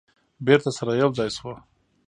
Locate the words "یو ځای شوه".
1.01-1.53